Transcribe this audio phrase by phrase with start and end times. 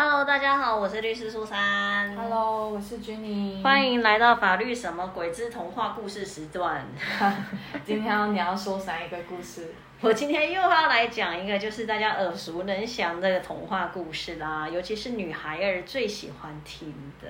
[0.00, 2.14] Hello，大家好，我是律师苏珊。
[2.14, 3.60] Hello，我是 Jenny。
[3.64, 6.86] 欢迎来到法律什么鬼之童话故事时段。
[7.84, 9.74] 今天你要说哪一个故事？
[10.00, 17.28] 我今天又要来讲一个，就是大家耳熟能详的童话故事啦，尤其是女孩儿最喜欢听的。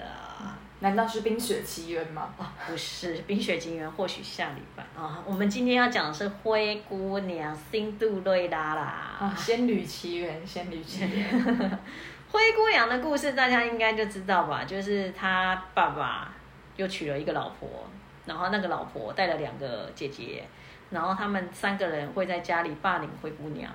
[0.80, 2.34] 难道是《冰雪奇缘》吗？
[2.36, 5.24] 哦，不是《冰雪奇缘》，或许下礼拜啊。
[5.24, 9.16] 我们今天要讲的是《灰姑娘》辛杜瑞拉啦。
[9.18, 11.46] 啊，《仙女奇缘》，《仙女奇缘》。
[12.30, 14.64] 灰姑娘的故事大家应该就知道吧？
[14.64, 16.34] 就是她爸爸
[16.76, 17.68] 又娶了一个老婆，
[18.26, 20.44] 然后那个老婆带了两个姐姐，
[20.90, 23.72] 然后他们三个人会在家里霸凌灰姑娘。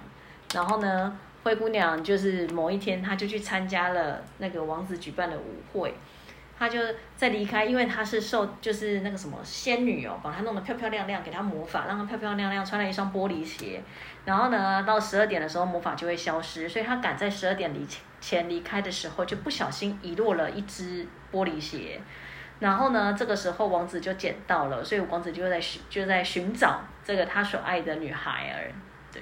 [0.53, 5.95] 然后呢，灰姑娘就是某一天，她就去参加了那个王子举办的舞会。
[6.63, 6.79] 他就
[7.17, 13.83] 在离开，因为他是受就是那个什么仙女哦，把她弄得漂漂亮亮，给她魔法，让她漂漂亮亮，穿了一双玻璃鞋。
[14.23, 17.85] 然后呢，到十二点的时候魔法就会消失，所以她赶在十二点离
[18.21, 21.99] 前离开的时候，就不小心遗落了一只玻璃鞋。
[22.59, 28.71] 然后呢，这个时候王子就捡到了，所以王子就在寻就在寻找这个他所爱的女孩儿。
[29.11, 29.21] 对，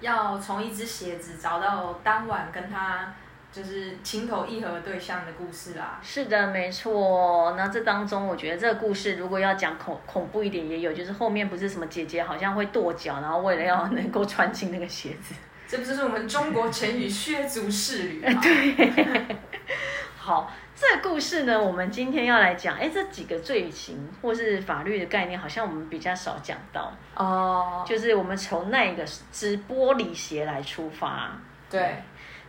[0.00, 3.10] 要从一只鞋子找到当晚跟他
[3.50, 5.98] 就是情投意合的对象的故事啦。
[6.02, 7.54] 是的，没错。
[7.56, 15.34] 那这当中，我觉得这个故事如果要讲恐恐怖一点，也有，就是后面不是什么姐姐好像会跺脚，然后为了要能够穿进那个鞋子。
[15.66, 18.40] 这不就是我们中国成语“削足适履”吗？
[18.40, 19.36] 对。
[20.16, 26.92] 好，这个故事呢，我们今天要来讲，哎，这几个罪行或是法律的概念，好像我们比较少讲到。
[27.14, 31.32] 哦，就是我们从那个只玻璃鞋来出发。
[31.70, 32.02] 对。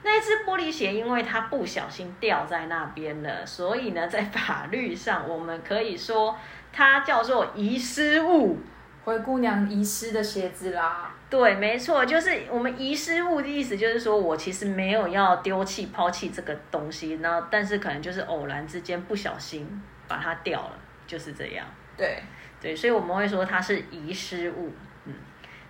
[0.04, 6.38] 那一只玻璃鞋，因为它不小心掉在那边了，所以呢，在法律上，我们可以说
[6.72, 8.58] 它叫做遗失物。
[9.02, 11.12] 灰姑娘遗失的鞋子啦。
[11.30, 20.72] 对，没错，就是我们遗失物的意思，就是说我其实没有要丢弃、抛弃这个东西，然后但是可能就是偶然之间不小心把它掉了，
[21.08, 21.66] 就是这样。
[21.98, 22.22] 对，
[22.62, 24.72] 对，所以我们会说它是遗失物。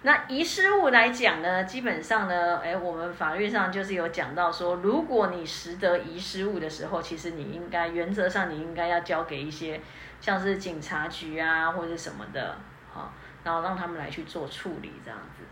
[0.01, 9.79] 嗯，那遗失物来讲呢，基本上呢，哎，我们法律上就是有讲到说，如果你拾得遗失物的时候，其实你应该原则上你应该要交给一些
[10.21, 12.55] 像是警察局啊或者什么的，
[12.93, 13.11] 好。
[13.41, 15.43] 然后让他们来去做处理，这样子。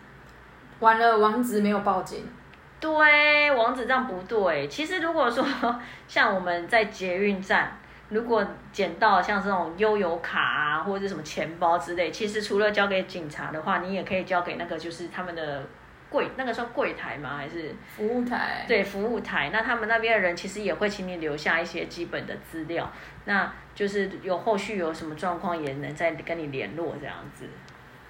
[0.79, 2.27] 完了，王子没有报警。
[2.81, 4.67] 对，王子这样不对。
[4.67, 5.45] 其实如果说
[6.05, 15.63] 像我们在捷运站，如果捡到像这种悠游卡啊，或者是什么钱包之类，其实除了交给警察的话，你也可以交给那个就是他们的
[16.09, 17.35] 柜，那个算柜台吗？
[17.37, 18.63] 还是服务台？
[18.67, 19.49] 对，服务台。
[19.51, 22.89] 那他们那边的人其实也会请你留下一些基本的资料，
[23.25, 27.45] 那就是有后续有什么状况也能再跟你联络这样子。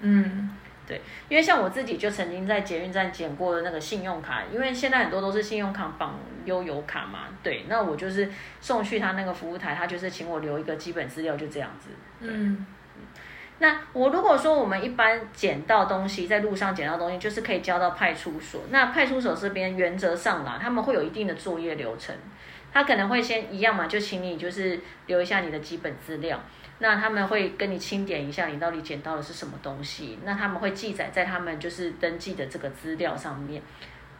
[0.00, 0.54] 嗯，
[0.88, 8.26] 对，因为像我自己就曾经在捷运站捡过的那个信用卡，因为现在很多都是信用卡绑悠游卡嘛，对，那我就是
[8.62, 11.90] 送去他那个服务台，他就是请我留一个基本资料，就这样子。
[12.20, 12.66] 嗯，
[13.58, 18.62] 那我如果说我们一般捡到东西，在路上捡到东西，就是可以交到派出所。
[18.70, 22.16] 那派出所这边原则上啦，他们会有一定的作业流程，
[22.72, 26.40] 他可能会先一样嘛，就请你就是留一下你的基本资料。
[26.80, 30.18] 那他们会跟你清点一下，你到底捡到的是什么东西。
[30.24, 33.60] 那他们会记载在他们就是登记的这个资料上面，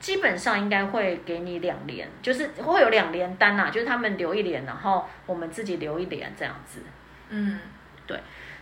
[0.01, 6.81] 基本上应该会给你两联，就是会有两联单呐、就是他们留一联，然后我们自己留一联这样子。
[7.29, 7.61] 嗯，
[8.07, 8.19] 对。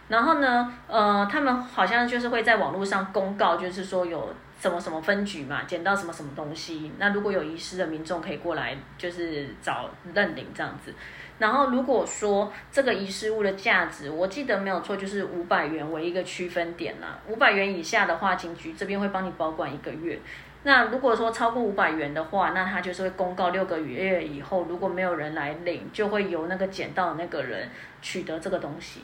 [0.09, 6.93] 然后呢，呃，他们好像就是会在网络上公告，就是说有什么什么分局嘛，捡到什么什么东西。
[6.99, 10.95] 那如果有遗失的民众可以过来，就是找认领这样子。
[11.39, 17.19] 然后如果说这个遗失物的价值，我记得没有错，就是五百元为一个区分点啦。
[17.29, 20.19] 五百元以下的话，警局这边会帮你保管一个月。
[20.63, 27.69] 那如果说超过五百元的话，那他就是会公告六个月以后，如果没有人来领，就会由那个捡到的那个人
[28.01, 29.03] 取得这个东西。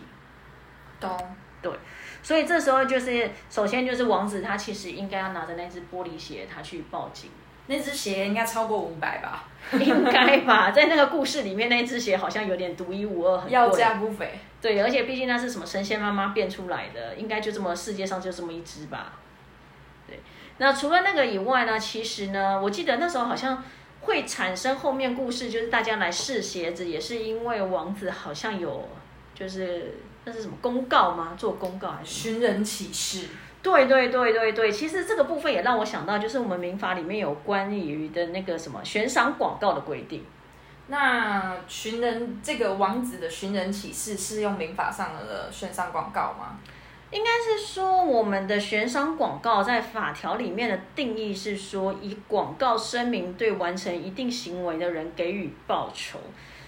[1.02, 1.36] 懂。
[1.60, 1.70] 对，
[2.22, 7.30] 所以这时候就是首先就是王子他其实应该要拿着那只玻璃鞋，他去报警。
[7.68, 9.44] 那只鞋应该超过五百吧？
[9.78, 14.36] 应该吧，在那个故事里面，那只鞋好像有点独一无二，要价不菲。
[14.60, 19.12] 对，而且毕竟那是什么神仙妈妈变出来的，应该就这么世界上就这么一只吧。
[20.08, 20.18] 对，
[20.58, 23.62] 那除了那个以外呢，其实呢，我记得那时候好像
[24.00, 28.88] 会产生后面故事，就是大家来试鞋子，也是因为王子好像有
[29.34, 31.34] 就是那是什么公告吗？
[31.36, 32.10] 做公告还是？
[32.10, 33.28] 寻人启事。
[33.62, 40.24] 对对对对对，其实这个部分也让我想到，就是我们民法里面有关于的那个什么悬赏广告的规定。
[40.88, 46.58] 那寻人这个王子的寻人启事是用民法上的悬赏广告吗？
[47.12, 56.18] 应该是说，我们的悬赏广告在法条里面的定义是说，以广告声明对完成一定行为的人给予报酬。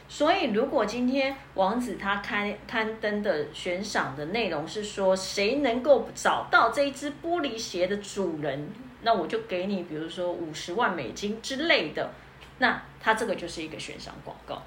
[0.08, 8.68] 所以，如果今天王子他刊刊登的悬赏的内容是说，谁能够找到这一只玻璃鞋的主人，
[9.02, 12.10] 那我就给你，比如说五十万美金之类的，
[12.58, 14.62] 那他这个就是一个悬赏广告。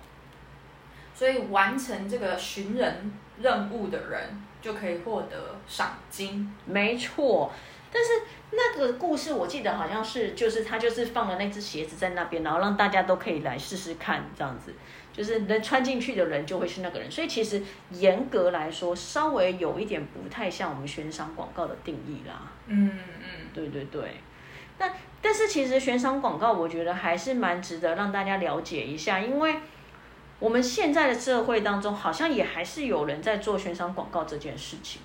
[1.13, 4.43] 所以，完成这个寻人任务的人。
[4.59, 7.49] 就可以获得赏金，没错。
[7.93, 8.09] 但是
[8.51, 14.73] 那个故事我记得好像是，就是他就是放了那只鞋子在那边，然后让大家都可以来试试看，这样子，
[15.17, 17.11] 就是能穿进去的人就会是那个人。
[17.11, 22.49] 所以其实严格来说，稍微有一点不太像我们悬赏广告的定义啦。
[22.67, 24.15] 嗯嗯，对对对。
[24.77, 24.89] 那
[25.21, 29.57] 但是其实悬赏广告，我觉得还是蛮值得让大家了解一下，因为。
[30.39, 35.01] 我们现在的社会当中，好像也还是有人在做悬赏广告这件事情。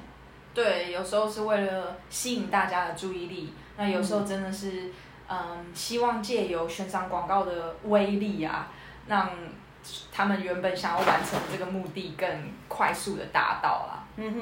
[0.52, 4.90] 对，有时候是为了吸引大家的注意力，那有时候真的是，
[5.26, 8.70] 嗯，希望借由悬赏广告的威力啊，
[9.06, 9.30] 让
[10.12, 12.28] 他们原本想要完成这个目的更
[12.68, 14.04] 快速的达到啦。
[14.16, 14.40] 嗯哼，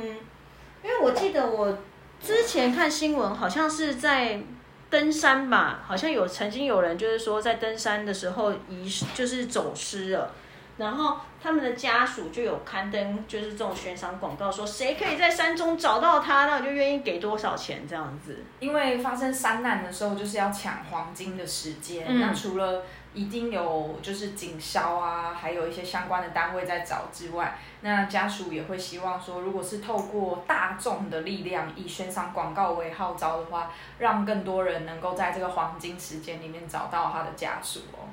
[0.82, 1.78] 因为我记得我
[2.22, 4.40] 之前看新闻，好像是在
[4.88, 10.30] 登山吧，好像有曾经有人就是说在登山的时候遗就是走失了。
[10.76, 18.42] 然后他们的家属就有刊登，就是这种悬赏广告，说谁可以在山中找到他，那我就愿意给多少钱这样子。
[18.60, 22.18] 因为发生山难的时候，就是要抢黄金的时间。
[22.18, 38.06] 那除了一定有就是警消啊，还有一些相关的单位在找之外，那家属也会希望说，如果是透过大众的力量，以悬赏广告为号召的话，让更多人能够在这个黄金时间里面找到他的家属哦。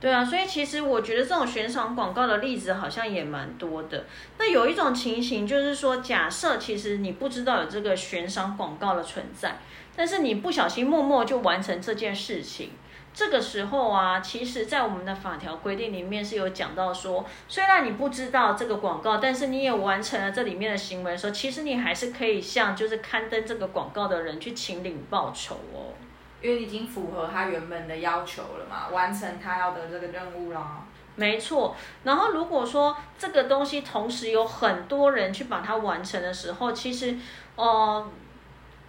[0.00, 4.04] 对啊，所以其实我觉得这种悬赏广告的例子好像也蛮多的。
[4.38, 9.56] 那有一种情形就是说，假设其实你不知道有这个悬赏广告的存在，
[9.96, 12.72] 但是你不小心默默就完成这件事情，
[13.14, 25.94] 这个时候啊，其实在我们的法条规定里面是有讲到说，虽然你不知道这个广告，但是你也完成了这里面的行为的时候，其实你还是可以向就是刊登这个广告的人去请领报酬哦。
[26.42, 30.84] 因为已经符合他原本的要求了嘛，完成他要的这个任务啦。
[31.16, 31.76] 没错。
[32.02, 37.16] 然后如果说这个东西同时有很多人去把它完成的时候，其实，
[37.54, 38.06] 呃，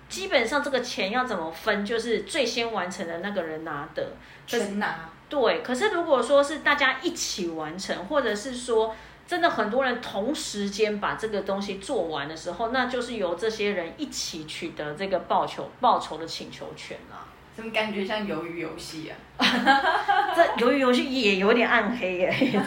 [0.07, 4.13] 基本上这个钱要怎么分，就是最先完成的那个人拿的，
[4.45, 5.09] 全拿。
[5.27, 5.61] 对。
[5.61, 8.95] 可是如果说是大家一起完成，或者是说
[9.27, 17.25] 真的很多人同时间把这个东西做完的时候，那就是由这些人一起取得这个报酬报酬的请求权啦。
[17.55, 19.15] 怎么感觉像鱿鱼游戏啊？
[20.35, 22.33] 这鱿鱼游戏也有点暗黑耶。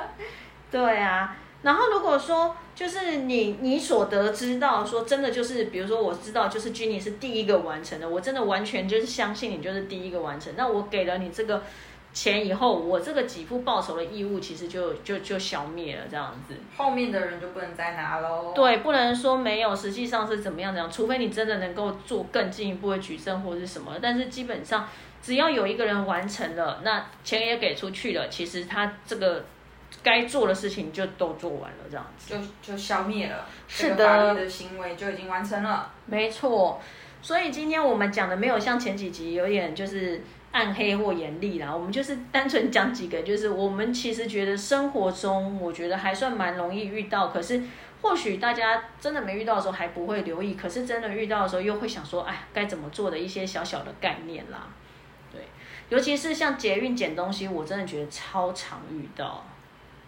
[0.70, 11.60] 对啊，然后如果说就是你你所得知道说真的就是，比如说我知道就是 Jenny 是第一个完成的，我真的完全就是相信你就是第一个完成，那我给了你这个。
[12.12, 16.54] 钱以后，我这个给付报酬的义务其实就就就消灭了，这样子。
[16.76, 18.52] 后面的人就不能再拿喽。
[18.54, 23.96] 对，不能说没有，实际上是怎么样怎样，除非你真的能够做更进一步的举证或者是什么。
[24.00, 24.88] 但是基本上，
[25.20, 29.44] 只要有一个人完成了，那钱也给出去了，其实他这个
[30.04, 33.44] 该做的事情就都做完了，这样子就就消灭了。
[33.66, 34.06] 是的。
[34.06, 35.90] 法律的行为就已经完成了。
[36.06, 36.80] 没错。
[37.20, 40.22] 所以今天我们讲的没有像前几集有点就是。
[40.54, 47.60] 暗黑或严厉啦，我们就是单纯讲几个，就是我们其实觉得生活中，我觉得还算蛮容易遇到，可是
[48.00, 54.68] 或许大家真的没遇到的时候还不会留意，可是真的遇到的时候又会想说，哎，该怎么做的一些小小的概念啦。
[55.32, 55.40] 对，
[55.88, 59.44] 尤其是像捷运捡东西，我真的觉得超常遇到。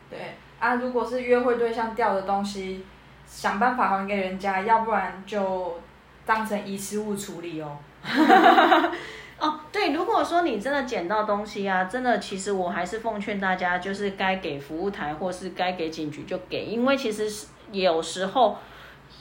[0.09, 0.19] 对
[0.59, 2.85] 啊，如果是约会对象掉的东西，
[3.27, 5.79] 想办法还给人家，要不然就
[6.25, 7.77] 当成遗失物处理哦。
[9.39, 18.57] 哦，对，如果说你真的捡到东西啊，真的，其实我还是奉劝大家，就是该给服务台或是该给警局就给，因为其实是有时候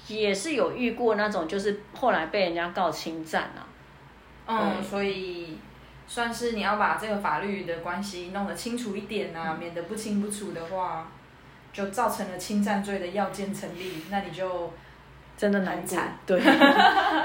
[0.07, 3.67] 也是有遇过那种，就是后来被人家告侵占啊。
[4.47, 5.57] 嗯，所以
[6.07, 11.11] 算是你要把这个法律的关系弄得清楚一点呐，免得不清不楚的话，
[11.73, 14.71] 就造成了侵占罪的要件成立，那你就。
[15.37, 16.39] 真的难产， 对，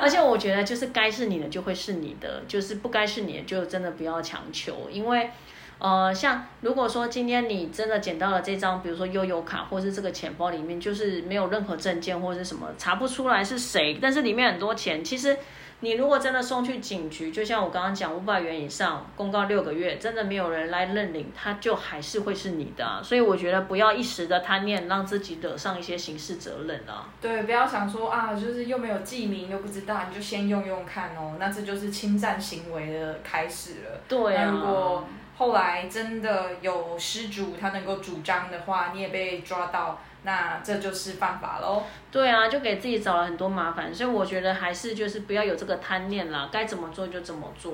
[0.00, 5.30] 而且我觉得就是该是你的就会是你的，就是不该是你的就真的不要强求，因为，
[5.78, 15.38] 呃，像如果说今天你真的捡到了这张，比如说悠游卡，或是这个钱包里面就是没有任何证件或者是什么查不出来是谁，但是里面很多钱，其实
[15.82, 27.08] 你如果真的送去警局，就像我刚刚讲，五百元以上，公告六个月，真的没有人来认领，他就还是会是你的啊、所以我觉得不要一时的贪念，让自己惹上一些刑事责任啊。
[27.20, 34.00] 对，不要想说啊，就是又没有记名又不知道，你就先用用看哦，那这就是侵占行为的开始了。
[34.06, 35.04] 对啊，那如果
[35.40, 41.82] 后来真的有失主他能够主张的话，你也被抓到，那这就是犯法喽。
[42.12, 47.72] 对啊，就给自己找了很多麻烦，所以我觉得还是就是不要有这个贪念啦，该怎么做就怎么做。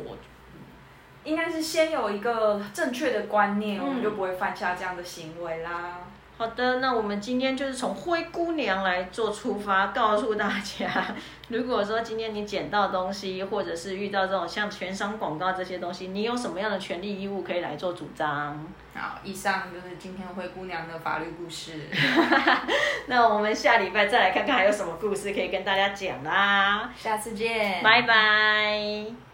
[1.25, 5.99] 应该是先有一个正确的观念，嗯我们就不会犯下这样的行为啦。
[6.39, 10.87] 好的，那我们今天就是从灰姑娘来做出发，告诉大家，
[11.49, 18.67] 如果说今天你捡到东西，或者是遇到这种像全商广告这些东西，你有什么样的权利义务可以来做主张？
[18.95, 21.73] 好，以上就是今天灰姑娘的法律故事。
[23.09, 29.26] 那我们下礼拜再来看看还有什么故事可以跟大家讲啦，下次见，拜拜。